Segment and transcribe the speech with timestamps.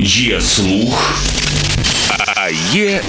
[0.00, 1.22] Є слух,
[2.46, 3.00] а є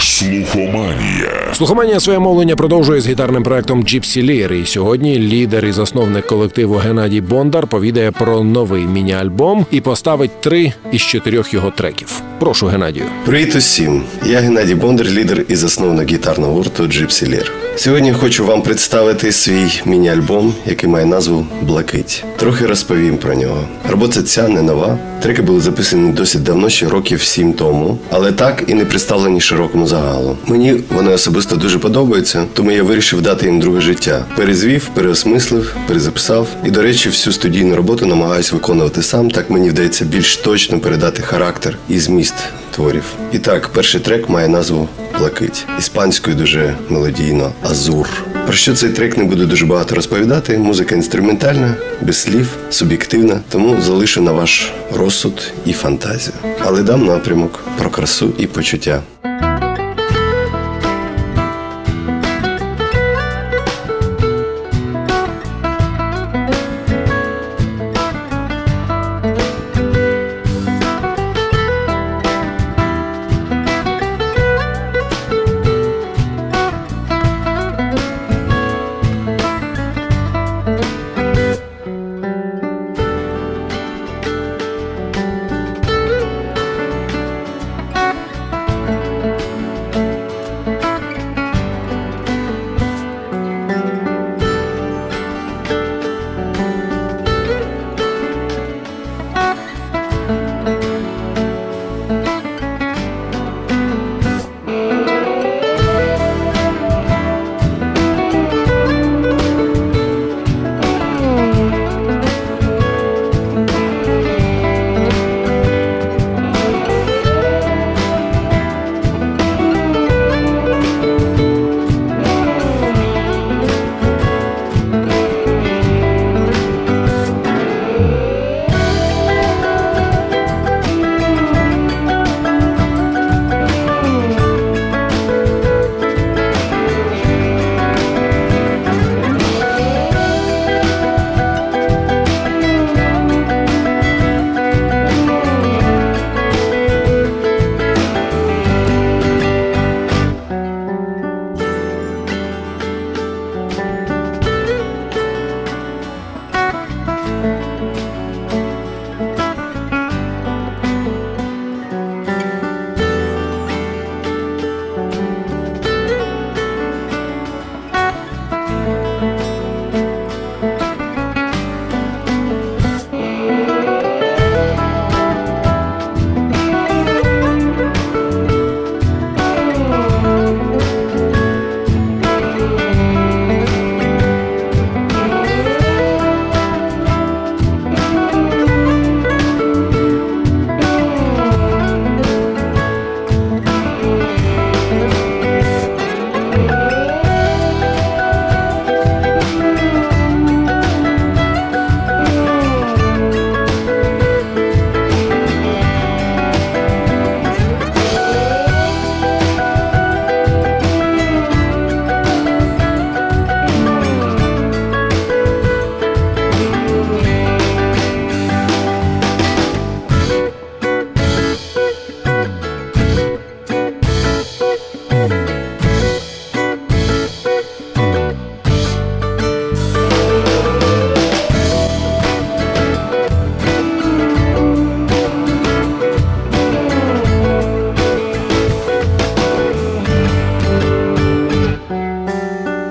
[0.00, 1.52] слухоманія.
[1.52, 4.52] Слухоманія своє мовлення продовжує з гітарним проектом Gypsy Lear.
[4.52, 10.72] І сьогодні лідер і засновник колективу Геннадій Бондар повідає про новий міні-альбом і поставить три
[10.92, 12.22] із чотирьох його треків.
[12.40, 13.04] Прошу Геннадію.
[13.24, 14.02] Привіт усім!
[14.26, 17.50] Я Геннадій Бондар, лідер і засновник гітарного гурту Gypsy Lear.
[17.76, 22.24] Сьогодні хочу вам представити свій міні-альбом, який має назву Блакить.
[22.36, 23.64] Трохи розповім про нього.
[23.88, 24.98] Робота ця не нова.
[25.22, 29.86] Треки були записані досить давно, ще років сім тому, але так і не представлені широкому
[29.86, 30.36] загалу.
[30.46, 34.24] Мені вони особисто дуже подобаються, тому я вирішив дати їм друге життя.
[34.36, 36.48] Перезвів, переосмислив, перезаписав.
[36.64, 39.30] І, до речі, всю студійну роботу намагаюся виконувати сам.
[39.30, 42.34] Так мені вдається більш точно передати характер і зміст
[42.74, 43.04] творів.
[43.32, 45.66] І так, перший трек має назву Блакить.
[45.78, 48.08] Іспанською дуже мелодійно Азур.
[48.46, 50.58] Про що цей трек не буду дуже багато розповідати.
[50.58, 56.34] Музика інструментальна, без слів, суб'єктивна, тому залишу на ваш розсуд і фантазію.
[56.60, 59.02] Але дам напрямок про красу і почуття.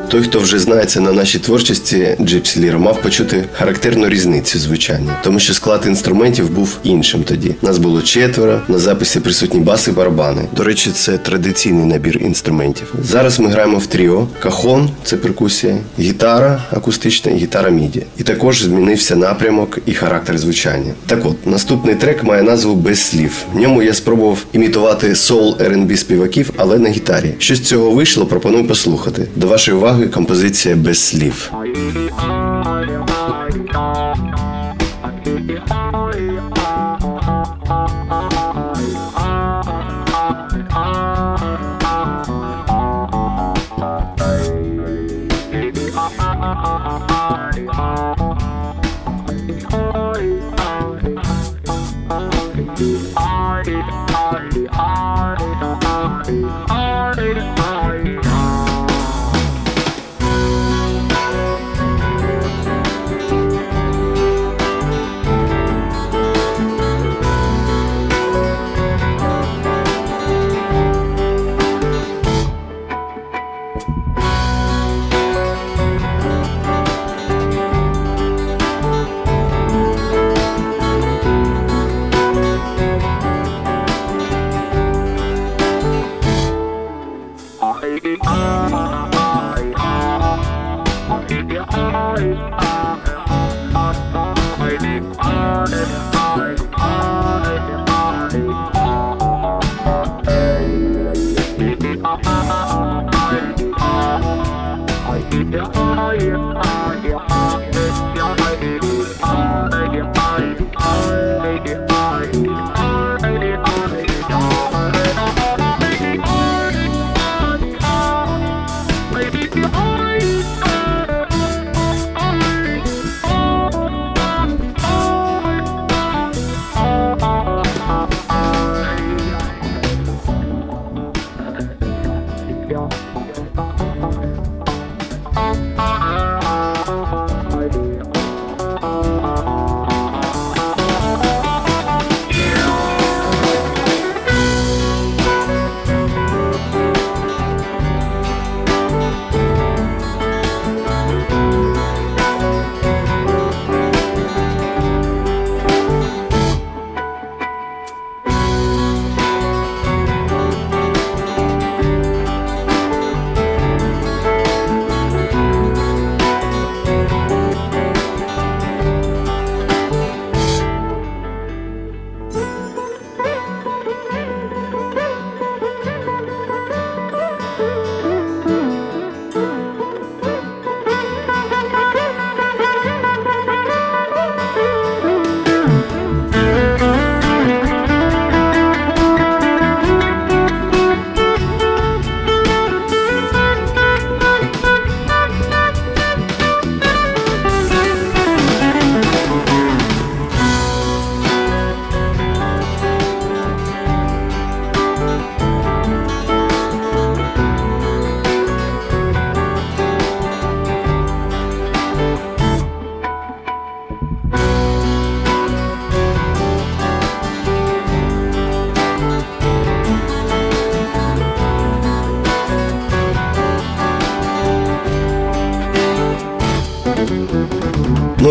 [0.09, 5.39] Той, хто вже знається на нашій творчості Gypsy Lira, мав почути характерну різницю звучання, тому
[5.39, 7.55] що склад інструментів був іншим тоді.
[7.61, 10.41] Нас було четверо, на записі присутні баси, барабани.
[10.55, 12.93] До речі, це традиційний набір інструментів.
[13.03, 14.27] Зараз ми граємо в тріо.
[14.39, 18.03] Кахон це перкусія, гітара акустична і гітара міді.
[18.17, 20.93] І також змінився напрямок і характер звучання.
[21.07, 23.37] Так от, наступний трек має назву без слів.
[23.53, 27.33] В ньому я спробував імітувати сол R&B співаків, але на гітарі.
[27.37, 29.27] Що з цього вийшло, пропоную послухати.
[29.35, 31.51] До вашої уваги композиція без слів.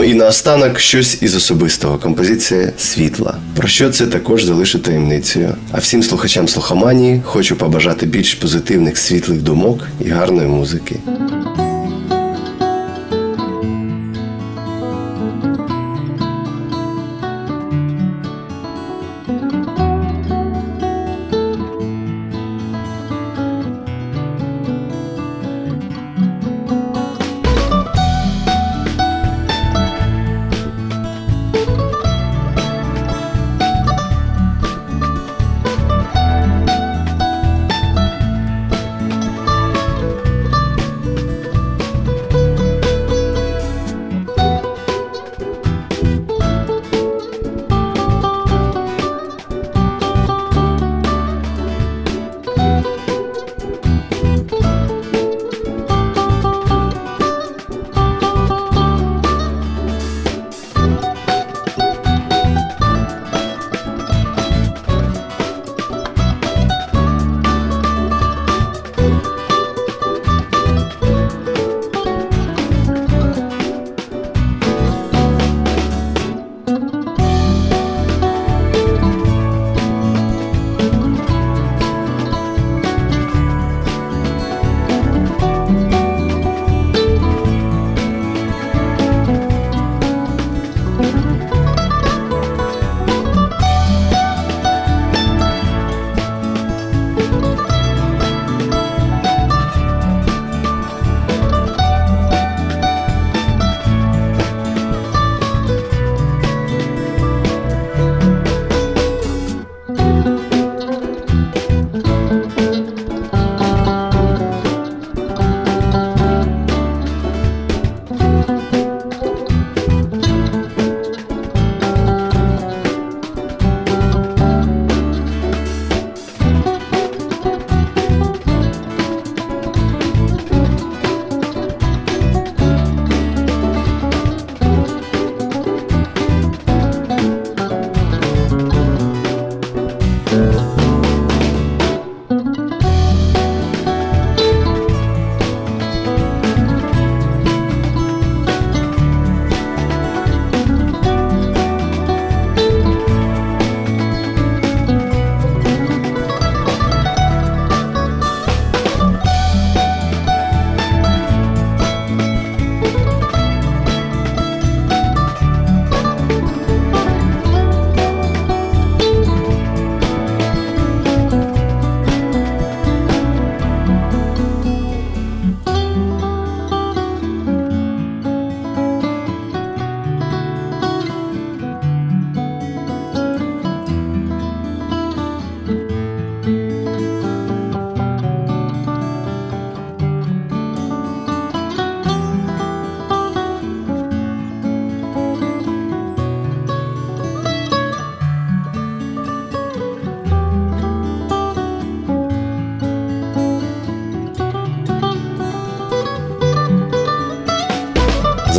[0.08, 3.34] І наостанок щось із особистого композиція світла.
[3.56, 5.54] Про що це також залишить таємницею.
[5.72, 10.96] А всім слухачам слухоманії хочу побажати більш позитивних світлих думок і гарної музики.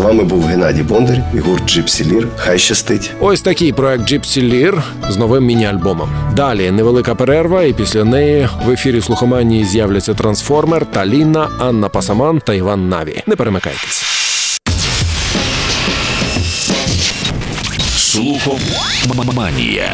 [0.10, 2.28] Вами був Геннадій Бондар і гурт Gypsy Лір.
[2.38, 3.12] Хай щастить!
[3.20, 6.10] Ось такий проект Gypsy Lear з новим міні-альбомом.
[6.36, 12.54] Далі невелика перерва, і після неї в ефірі слухоманії з'являться трансформер, Таліна, Анна Пасаман та
[12.54, 13.24] Іван Наві.
[13.28, 14.04] Не перемикайтесь.
[17.98, 19.92] Слухоманія.